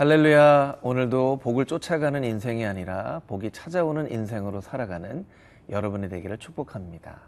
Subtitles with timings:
[0.00, 0.78] 할렐루야.
[0.80, 5.26] 오늘도 복을 쫓아가는 인생이 아니라 복이 찾아오는 인생으로 살아가는
[5.68, 7.20] 여러분이 되기를 축복합니다.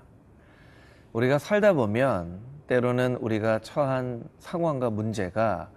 [1.13, 5.69] 우리가 살다 보면 때로는 우리가 처한 상황과 문제가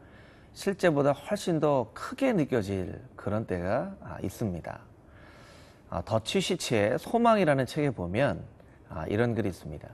[0.54, 4.80] 실제보다 훨씬 더 크게 느껴질 그런 때가 아, 있습니다.
[5.90, 8.42] 아, 더치 시치의 소망이라는 책에 보면
[8.88, 9.86] 아, 이런 글이 있습니다.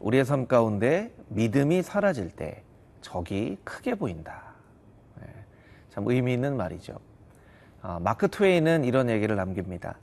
[0.00, 2.64] 우리의 삶 가운데 믿음이 사라질 때
[3.00, 4.51] 적이 크게 보인다.
[5.92, 6.94] 네, 참 의미 있는 말이죠.
[8.00, 9.98] 마크 트웨이는 이런 얘기를 남깁니다.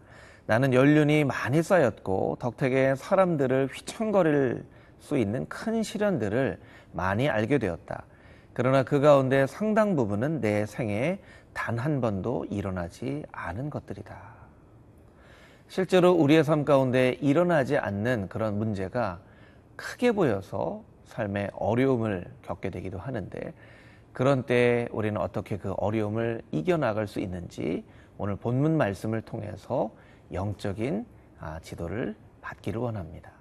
[0.45, 4.63] 나는 연륜이 많이 쌓였고 덕택에 사람들을 휘청거릴
[4.99, 6.59] 수 있는 큰 시련들을
[6.91, 8.03] 많이 알게 되었다.
[8.53, 11.19] 그러나 그 가운데 상당 부분은 내 생에
[11.53, 14.17] 단 한 번도 일어나지 않은 것들이다.
[15.67, 19.19] 실제로 우리의 삶 가운데 일어나지 않는 그런 문제가
[19.75, 23.53] 크게 보여서 삶의 어려움을 겪게 되기도 하는데
[24.13, 27.83] 그런 때 우리는 어떻게 그 어려움을 이겨나갈 수 있는지
[28.17, 29.91] 오늘 본문 말씀을 통해서
[30.31, 31.05] 영적인
[31.39, 33.31] 아, 지도를 받기를 원합니다.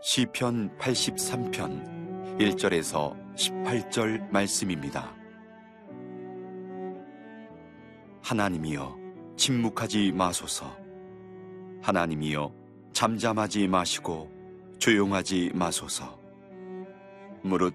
[0.00, 5.12] 시편 83편 1절에서 18절 말씀입니다.
[8.22, 8.96] 하나님이여
[9.36, 10.87] 침묵하지 마소서.
[11.82, 12.52] 하나님이여
[12.92, 14.30] 잠잠하지 마시고
[14.78, 16.18] 조용하지 마소서.
[17.42, 17.74] 무릇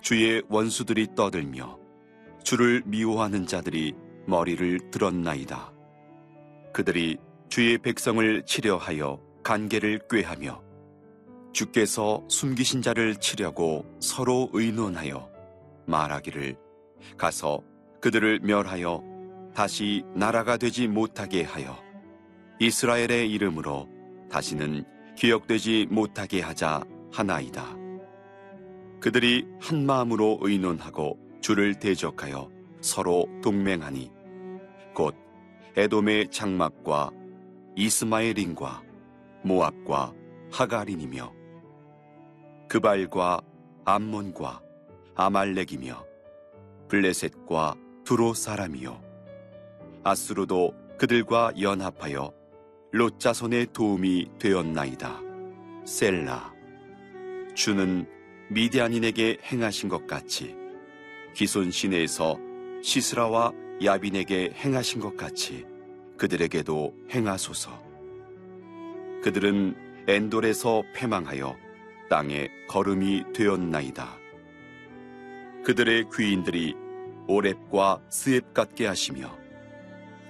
[0.00, 1.78] 주의 원수들이 떠들며
[2.42, 3.94] 주를 미워하는 자들이
[4.26, 5.72] 머리를 들었나이다.
[6.72, 10.62] 그들이 주의 백성을 치려하여 간계를 꾀하며
[11.52, 15.30] 주께서 숨기신 자를 치려고 서로 의논하여
[15.86, 16.56] 말하기를
[17.16, 17.60] 가서
[18.00, 19.02] 그들을 멸하여
[19.54, 21.83] 다시 나라가 되지 못하게 하여
[22.60, 23.88] 이스라엘의 이름으로
[24.30, 24.84] 다시는
[25.16, 27.76] 기억되지 못하게 하자 하나이다.
[29.00, 32.50] 그들이 한 마음으로 의논하고 주를 대적하여
[32.80, 34.10] 서로 동맹하니
[34.94, 35.14] 곧
[35.76, 37.10] 에돔의 장막과
[37.76, 38.82] 이스마엘인과
[39.42, 40.14] 모압과
[40.52, 41.32] 하가린이며
[42.68, 43.40] 그발과
[43.84, 44.62] 암몬과
[45.16, 46.06] 아말렉이며
[46.88, 49.02] 블레셋과 두로 사람이요
[50.04, 52.32] 아수르도 그들과 연합하여
[52.94, 55.20] 롯자손의 도움이 되었나이다
[55.84, 56.54] 셀라
[57.56, 58.06] 주는
[58.50, 60.54] 미디안인에게 행하신 것 같이
[61.34, 62.38] 기손 시내에서
[62.84, 65.66] 시스라와 야빈에게 행하신 것 같이
[66.18, 67.82] 그들에게도 행하소서.
[69.24, 69.74] 그들은
[70.06, 71.56] 엔돌에서 패망하여
[72.08, 74.16] 땅에 걸음이 되었나이다.
[75.64, 76.76] 그들의 귀인들이
[77.26, 79.36] 오랩과 스앱 같게 하시며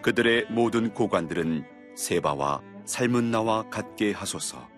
[0.01, 4.69] 그들의 모든 고관들은 세바와 살문나와 같게 하소서.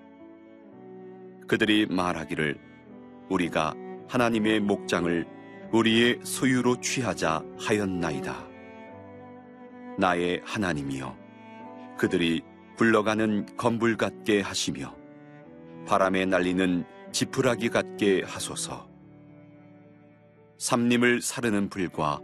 [1.49, 2.59] 그들이 말하기를
[3.28, 3.75] 우리가
[4.09, 5.27] 하나님의 목장을
[5.72, 8.47] 우리의 소유로 취하자 하였나이다.
[9.99, 11.16] 나의 하나님이여,
[11.99, 12.43] 그들이
[12.77, 14.94] 굴러가는 건불 같게 하시며
[15.87, 18.88] 바람에 날리는 지푸라기 같게 하소서.
[20.59, 22.21] 삼림을 사르는 불과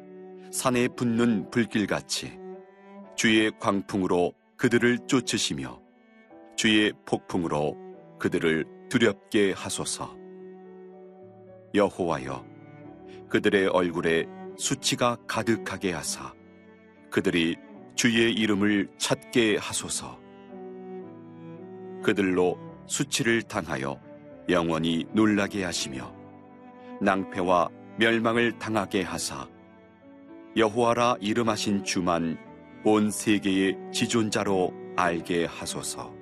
[0.51, 2.39] 산에 붙는 불길같이
[3.17, 5.83] 주의 광풍으로 그들을 쫓으시며
[6.55, 7.77] 주의 폭풍으로
[8.21, 10.17] 그들을 두렵게 하소서.
[11.75, 12.47] 여호와여
[13.29, 14.25] 그들의 얼굴에
[14.57, 16.33] 수치가 가득하게 하사
[17.11, 17.57] 그들이
[17.97, 20.21] 주의 이름을 찾게 하소서
[22.05, 22.57] 그들로
[22.87, 24.01] 수치를 당하여
[24.49, 26.15] 영원히 놀라게 하시며
[27.01, 27.69] 낭패와
[27.99, 29.49] 멸망을 당하게 하사
[30.57, 32.52] 여호와라 이름하신 주만
[32.85, 36.13] 온 세계의 지존자로 알게 하소서.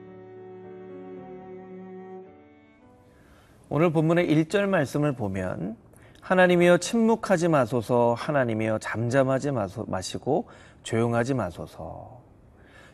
[3.69, 5.77] 오늘 본문의 1절 말씀을 보면
[6.21, 9.53] 하나님이여 침묵하지 마소서 하나님이여 잠잠하지
[9.87, 10.49] 마시고
[10.83, 12.21] 조용하지 마소서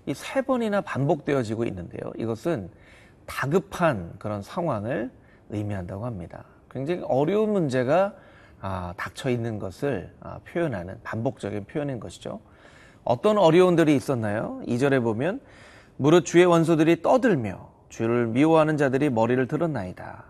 [0.07, 2.13] 이 세 번이나 반복되어지고 있는데요.
[2.17, 2.71] 이것은
[3.27, 5.11] 다급한 그런 상황을
[5.51, 6.45] 의미한다고 합니다.
[6.71, 8.15] 굉장히 어려운 문제가
[8.61, 12.41] 아, 닥쳐 있는 것을 아, 표현하는 반복적인 표현인 것이죠.
[13.07, 14.61] 어떤 어려움들이 있었나요?
[14.67, 15.41] 2절에 보면
[15.97, 20.25] 무릇 주의 원수들이 떠들며 주를 미워하는 자들이 머리를 들었나이다.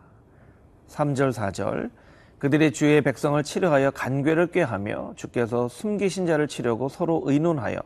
[0.89, 1.91] 3절 4절
[2.39, 7.79] 그들의 주의 백성을 치료하여 간괴를 꾀하며 주께서 숨기신 자를 치려고 서로 의논하여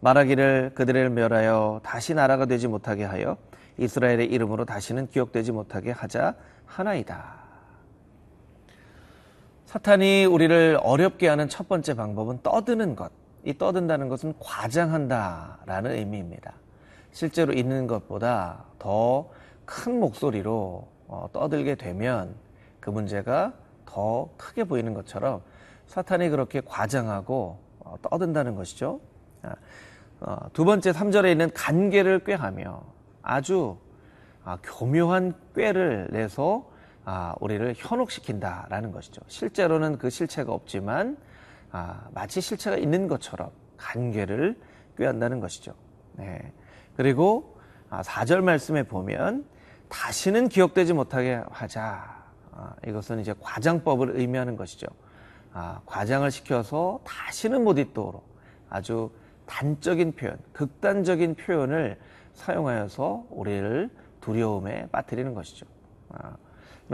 [0.00, 3.36] 말하기를 그들을 멸하여 다시 나라가 되지 못하게 하여
[3.76, 6.34] 이스라엘의 이름으로 다시는 기억되지 못하게 하자
[6.64, 7.34] 하나이다.
[9.66, 13.17] 사탄이 우리를 어렵게 하는 첫 번째 방법은 떠드는 것.
[13.44, 16.52] 이 떠든다는 것은 과장한다라는 의미입니다.
[17.12, 19.38] 실제로 있는 것보다 더
[19.68, 22.34] 큰 목소리로 어, 떠들게 되면
[22.80, 23.52] 그 문제가
[23.84, 25.42] 더 크게 보이는 것처럼
[25.86, 28.98] 사탄이 그렇게 과장하고 어, 떠든다는 것이죠.
[29.42, 29.54] 아,
[30.20, 32.82] 어, 두 번째 3절에 있는 간계를 꾀하며
[33.22, 33.76] 아주
[34.42, 36.66] 아, 교묘한 꾀를 내서
[37.04, 39.20] 아, 우리를 현혹시킨다라는 것이죠.
[39.28, 41.18] 실제로는 그 실체가 없지만
[41.70, 44.58] 아, 마치 실체가 있는 것처럼 간계를
[44.96, 45.74] 꾀한다는 것이죠.
[46.14, 46.52] 네.
[46.96, 47.58] 그리고
[47.90, 49.44] 아, 4절 말씀에 보면
[49.88, 52.18] 다시는 기억되지 못하게 하자.
[52.52, 54.86] 아, 이것은 이제 과장법을 의미하는 것이죠.
[55.52, 58.26] 아, 과장을 시켜서 다시는 못 잊도록
[58.68, 59.10] 아주
[59.46, 61.98] 단적인 표현, 극단적인 표현을
[62.34, 65.66] 사용하여서 우리를 두려움에 빠뜨리는 것이죠.
[66.10, 66.36] 아,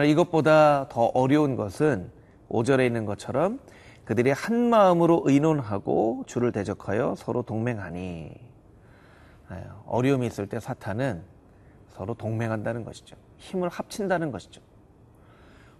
[0.02, 2.10] 이것보다 더 어려운 것은
[2.48, 3.58] 5절에 있는 것처럼
[4.04, 8.32] 그들이 한 마음으로 의논하고 주를 대적하여 서로 동맹하니
[9.48, 11.22] 아, 어려움이 있을 때 사탄은
[11.88, 13.16] 서로 동맹한다는 것이죠.
[13.38, 14.60] 힘을 합친다는 것이죠.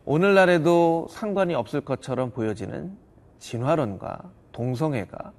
[0.05, 2.97] 오늘날에도 상관이 없을 것처럼 보여지는
[3.39, 5.33] 진화론과 동성애가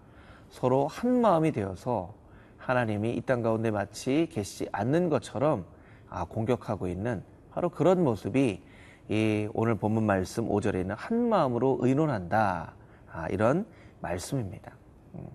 [0.50, 2.14] 서로 한 마음이 되어서
[2.58, 5.66] 하나님이 이 땅 가운데 마치 계시지 않는 것처럼
[6.10, 8.64] 아, 공격하고 있는 바로 그런 모습이
[9.08, 12.74] 이 오늘 본문 말씀 5절에 있는 한 마음으로 의논한다.
[13.12, 13.66] 아, 이런
[14.02, 14.72] 말씀입니다.
[15.14, 15.28] 음.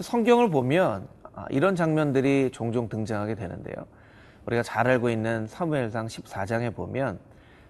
[0.00, 3.76] 성경을 보면 아, 이런 장면들이 종종 등장하게 되는데요.
[4.46, 7.18] 우리가 잘 알고 있는 사무엘상 14장에 보면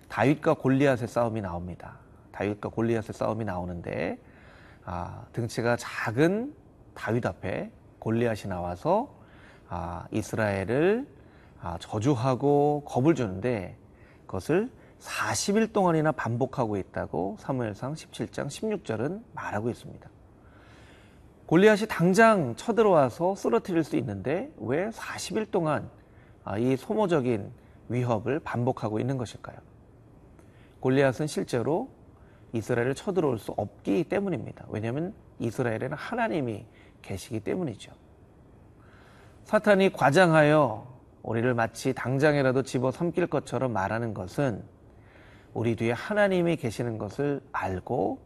[0.08, 1.98] 다윗과 골리앗의 싸움이 나옵니다.
[2.30, 4.18] 다윗과 골리앗의 싸움이 나오는데
[4.84, 6.54] 아, 등치가 작은
[6.94, 9.12] 다윗 앞에 골리앗이 나와서
[9.68, 11.08] 아, 이스라엘을
[11.60, 13.76] 아, 저주하고 겁을 주는데
[14.26, 14.70] 그것을
[15.00, 20.10] 40일 동안이나 반복하고 있다고 사무엘상 17장 16절은 말하고 있습니다.
[21.46, 25.90] 골리앗이 당장 쳐들어와서 쓰러뜨릴 수 있는데 왜 40일 동안
[26.42, 27.52] 아, 이 소모적인
[27.88, 29.56] 위협을 반복하고 있는 것일까요?
[30.80, 31.90] 골리앗은 실제로
[32.52, 34.66] 이스라엘을 쳐들어올 수 없기 때문입니다.
[34.68, 36.66] 왜냐하면 이스라엘에는 하나님이
[37.02, 37.92] 계시기 때문이죠.
[39.44, 44.62] 사탄이 과장하여 우리를 마치 당장이라도 집어 삼킬 것처럼 말하는 것은
[45.54, 48.18] 우리 뒤에 하나님이 계시는 것을 알고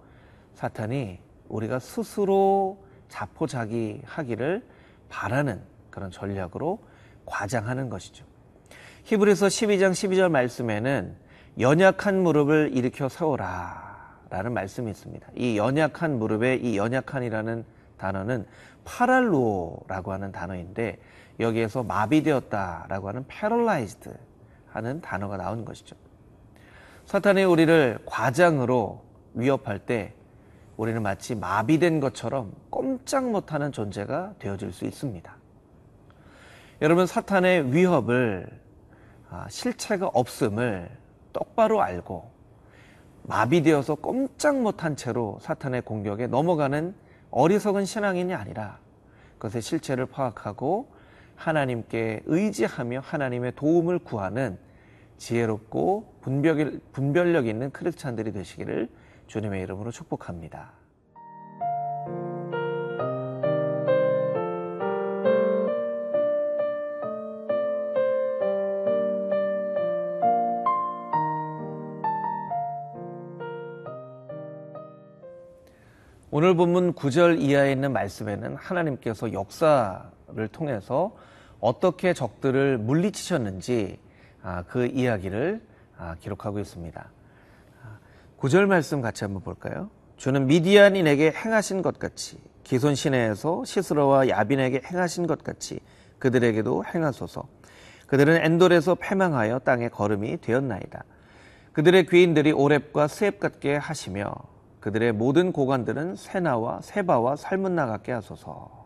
[0.54, 4.64] 사탄이 우리가 스스로 자포자기 하기를
[5.08, 5.60] 바라는
[5.90, 6.80] 그런 전략으로
[7.26, 8.24] 과장하는 것이죠.
[9.04, 11.16] 히브리서 12장 12절 말씀에는
[11.60, 15.26] 연약한 무릎을 일으켜 세워라 라는 말씀이 있습니다.
[15.36, 17.64] 이 연약한 무릎에 이 연약한이라는
[17.96, 18.46] 단어는
[18.84, 20.98] 파랄로라고 하는 단어인데
[21.40, 24.10] 여기에서 마비되었다라고 하는 paralyzed
[24.70, 25.96] 하는 단어가 나온 것이죠.
[27.08, 29.00] 사탄이 우리를 과장으로
[29.32, 30.12] 위협할 때
[30.76, 35.36] 우리는 마치 마비된 것처럼 꼼짝 못하는 존재가 되어질 수 있습니다.
[36.82, 38.46] 여러분 사탄의 위협을
[39.30, 40.90] 아, 실체가 없음을
[41.32, 42.30] 똑바로 알고
[43.22, 46.94] 마비되어서 꼼짝 못한 채로 사탄의 공격에 넘어가는
[47.30, 48.80] 어리석은 신앙인이 아니라
[49.38, 50.92] 그것의 실체를 파악하고
[51.36, 54.58] 하나님께 의지하며 하나님의 도움을 구하는
[55.18, 58.88] 지혜롭고 분별력 있는 크리스찬들이 되시기를
[59.26, 60.72] 주님의 이름으로 축복합니다.
[76.30, 81.16] 오늘 본문 9절 이하에 있는 말씀에는 하나님께서 역사를 통해서
[81.58, 84.07] 어떻게 적들을 물리치셨는지 아,
[84.68, 85.60] 그 이야기를
[85.96, 87.10] 아, 기록하고 있습니다.
[88.38, 89.90] 9절 말씀 같이 한번 볼까요?
[90.16, 95.80] 주는 미디안인에게 행하신 것 같이 기손 시내에서 시스러와 야빈에게 행하신 것 같이
[96.18, 97.48] 그들에게도 행하소서.
[98.06, 101.04] 그들은 엔돌에서 패망하여 땅에 걸음이 되었나이다.
[101.72, 104.34] 그들의 귀인들이 오랩과 스앱 같게 하시며
[104.80, 108.77] 그들의 모든 고관들은 세나와 세바와 살문나 같게 하소서.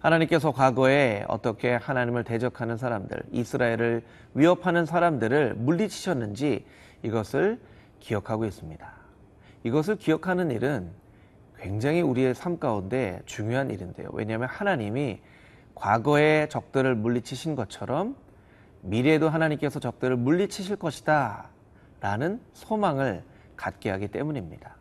[0.00, 4.02] 하나님께서 과거에 어떻게 하나님을 대적하는 사람들, 이스라엘을
[4.34, 6.64] 위협하는 사람들을 물리치셨는지
[7.02, 7.60] 이것을
[8.00, 8.90] 기억하고 있습니다.
[9.64, 10.90] 이것을 기억하는 일은
[11.58, 14.08] 굉장히 우리의 삶 가운데 중요한 일인데요.
[14.12, 15.20] 왜냐하면 하나님이
[15.74, 18.16] 과거에 적들을 물리치신 것처럼
[18.80, 21.50] 미래에도 하나님께서 적들을 물리치실 것이다
[22.00, 23.22] 라는 소망을
[23.56, 24.79] 갖게 하기 때문입니다.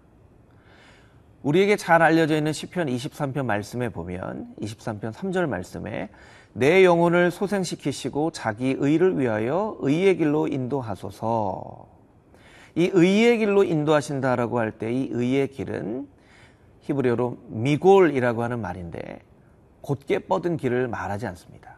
[1.44, 6.10] 우리에게 잘 알려져 있는 시편 23편 말씀에 보면 23편 3절 말씀에
[6.54, 11.88] 내 영혼을 소생시키시고 자기 의를 위하여 의의 길로 인도하소서.
[12.76, 16.08] 이 의의 길로 인도하신다라고 할 때 이 의의 길은
[16.82, 19.22] 히브리어로 미골이라고 하는 말인데
[19.82, 21.76] 곧게 뻗은 길을 말하지 않습니다.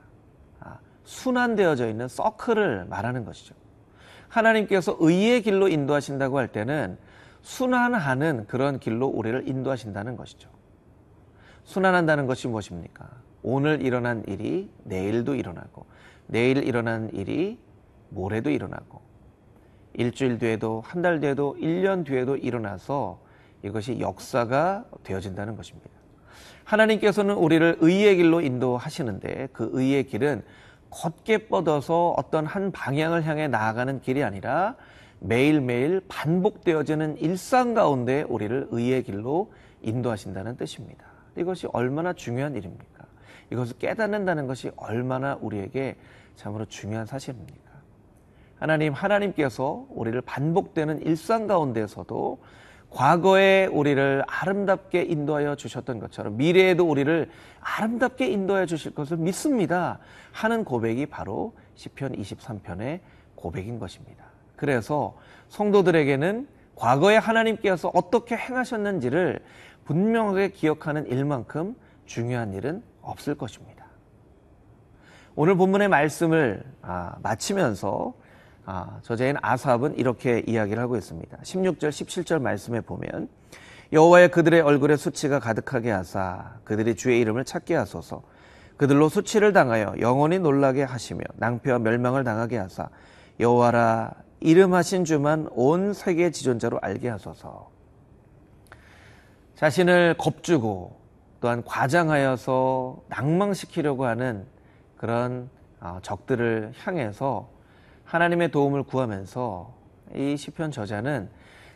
[0.60, 3.54] 아, 순환되어져 있는 서클을 말하는 것이죠.
[4.30, 6.98] 하나님께서 의의 길로 인도하신다고 할 때는
[7.42, 10.50] 순환하는 그런 길로 우리를 인도하신다는 것이죠.
[11.64, 13.10] 순환한다는 것이 무엇입니까?
[13.44, 15.86] 오늘 일어난 일이 내일도 일어나고,
[16.28, 17.60] 내일 일어난 일이
[18.10, 19.02] 모레도 일어나고,
[19.94, 23.20] 일주일 뒤에도, 한 달 뒤에도, 1년 뒤에도 일어나서
[23.64, 25.90] 이것이 역사가 되어진다는 것입니다.
[26.64, 30.44] 하나님께서는 우리를 의의 길로 인도하시는데 그 의의 길은
[30.90, 34.76] 걷게 뻗어서 어떤 한 방향을 향해 나아가는 길이 아니라
[35.24, 41.06] 매일매일 반복되어지는 일상 가운데 우리를 의의 길로 인도하신다는 뜻입니다.
[41.38, 43.06] 이것이 얼마나 중요한 일입니까?
[43.52, 45.96] 이것을 깨닫는다는 것이 얼마나 우리에게
[46.36, 47.72] 참으로 중요한 사실입니까?
[48.58, 52.40] 하나님, 하나님께서 우리를 반복되는 일상 가운데서도
[52.90, 60.00] 과거에 우리를 아름답게 인도하여 주셨던 것처럼 미래에도 우리를 아름답게 인도하여 주실 것을 믿습니다.
[60.32, 63.02] 하는 고백이 바로 시편 23편의
[63.36, 64.31] 고백인 것입니다.
[64.62, 65.16] 그래서
[65.50, 69.40] 성도들에게는 과거에 하나님께서 어떻게 행하셨는지를
[69.86, 71.76] 분명하게 기억하는 일만큼
[72.06, 73.86] 중요한 일은 없을 것입니다.
[75.34, 78.14] 오늘 본문의 말씀을 아, 마치면서
[78.68, 81.36] 아, 저자인 아삽은 이렇게 이야기를 하고 있습니다.
[81.38, 83.30] 16절, 17절 말씀에 보면
[83.92, 88.22] 여호와의 그들의 얼굴에 수치가 가득하게 하사 그들이 주의 이름을 찾게 하소서
[88.78, 92.90] 그들로 수치를 당하여 영원히 놀라게 하시며 낭패와 멸망을 당하게 하사
[93.40, 97.70] 여호와라 이름하신 주만 온 세계 지존자로 알게 하소서.
[99.56, 101.00] 자신을 겁주고
[101.40, 104.46] 또한 과장하여서 낭망시키려고 하는
[104.98, 107.50] 그런 어, 적들을 향해서
[108.06, 109.74] 하나님의 도움을 구하면서
[110.16, 111.30] 이 시편 저자는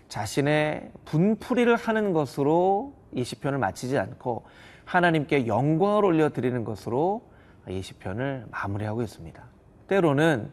[0.10, 4.45] 자신의 분풀이를 하는 것으로 이 시편을 마치지 않고
[4.86, 7.24] 하나님께 영광을 올려 드리는 것으로
[7.67, 9.43] 이 시편을 마무리하고 있습니다.
[9.88, 10.51] 때로는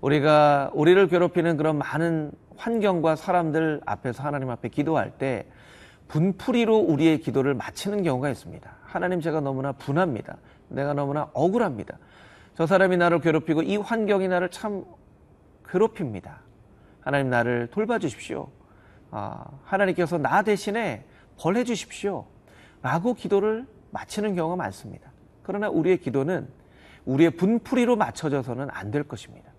[0.00, 5.46] 우리가 우리를 괴롭히는 그런 많은 환경과 사람들 앞에서 하나님 앞에 기도할 때
[6.08, 8.70] 분풀이로 우리의 기도를 마치는 경우가 있습니다.
[8.82, 10.36] 하나님 제가 너무나 분합니다.
[10.68, 11.98] 내가 너무나 억울합니다.
[12.56, 14.84] 저 사람이 나를 괴롭히고 이 환경이 나를 참
[15.68, 16.40] 괴롭힙니다.
[17.00, 18.48] 하나님 나를 돌봐주십시오.
[19.10, 21.04] 아, 하나님께서 나 대신에
[21.38, 22.26] 벌해 주십시오.
[22.82, 25.10] 라고 기도를 마치는 경우가 많습니다.
[25.42, 26.48] 그러나 우리의 기도는
[27.06, 29.53] 우리의 분풀이로 맞춰져서는 안 될 것입니다.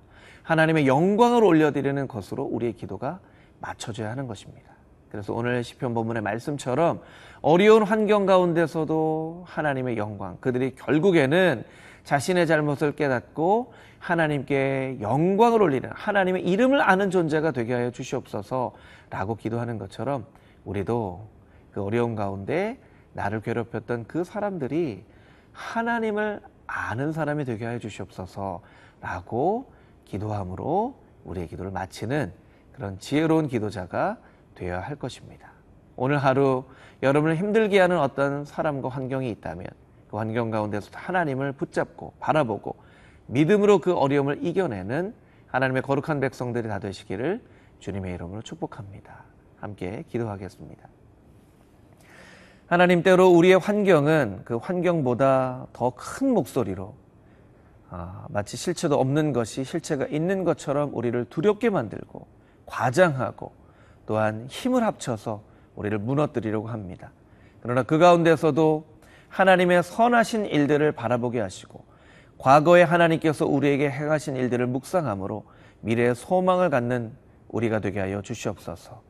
[0.45, 3.19] 하나님의 영광을 올려드리는 것으로 우리의 기도가
[3.59, 4.71] 맞춰져야 하는 것입니다.
[5.09, 7.01] 그래서 오늘 시편 본문의 말씀처럼
[7.41, 11.63] 어려운 환경 가운데서도 하나님의 영광, 그들이 결국에는
[12.03, 20.27] 자신의 잘못을 깨닫고 하나님께 영광을 올리는 하나님의 이름을 아는 존재가 되게 하여 주시옵소서라고 기도하는 것처럼
[20.63, 21.27] 우리도
[21.71, 22.77] 그 어려운 가운데
[23.13, 25.03] 나를 괴롭혔던 그 사람들이
[25.53, 29.73] 하나님을 아는 사람이 되게 하여 주시옵소서라고
[30.05, 30.95] 기도함으로
[31.25, 32.31] 우리의 기도를 마치는
[32.71, 34.17] 그런 지혜로운 기도자가
[34.55, 35.51] 되어야 할 것입니다.
[35.95, 36.65] 오늘 하루
[37.03, 39.67] 여러분을 힘들게 하는 어떤 사람과 환경이 있다면
[40.09, 42.75] 그 환경 가운데서 하나님을 붙잡고 바라보고
[43.27, 45.13] 믿음으로 그 어려움을 이겨내는
[45.47, 47.41] 하나님의 거룩한 백성들이 다 되시기를
[47.79, 49.23] 주님의 이름으로 축복합니다.
[49.57, 50.87] 함께 기도하겠습니다.
[52.67, 56.93] 하나님 때로 우리의 환경은 그 환경보다 더 큰 목소리로
[57.89, 62.27] 아, 마치 실체도 없는 것이 실체가 있는 것처럼 우리를 두렵게 만들고
[62.65, 63.51] 과장하고
[64.05, 65.41] 또한 힘을 합쳐서
[65.75, 67.11] 우리를 무너뜨리려고 합니다.
[67.61, 68.85] 그러나 그 가운데서도
[69.29, 71.83] 하나님의 선하신 일들을 바라보게 하시고
[72.37, 75.45] 과거에 하나님께서 우리에게 행하신 일들을 묵상함으로
[75.81, 77.13] 미래의 소망을 갖는
[77.49, 79.01] 우리가 되게 하여 주시옵소서.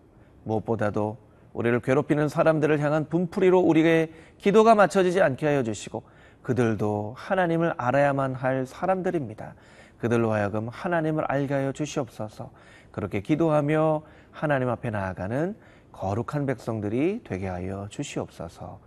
[0.44, 1.18] 무엇보다도
[1.54, 6.04] 우리를 괴롭히는 사람들을 향한 분풀이로 우리의 기도가 맞춰지지 않게 하여 주시고
[6.46, 9.56] 그들도 하나님을 알아야만 할 사람들입니다.
[9.98, 12.52] 그들로 하여금 하나님을 알게 하여 주시옵소서.
[12.92, 15.58] 그렇게 기도하며 하나님 앞에 나아가는
[15.92, 18.80] 거룩한 백성들이 되게 하여 주시옵소서.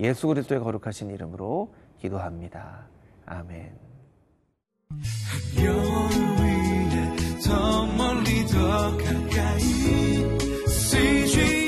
[0.00, 2.88] 예수 그리스도의 거룩하신 이름으로 기도합니다.
[3.26, 3.78] 아멘.
[7.46, 9.60] 더 멀리 더 가까이
[10.68, 11.63] CG